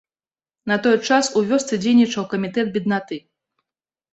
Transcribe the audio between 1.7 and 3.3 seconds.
дзейнічаў камітэт беднаты.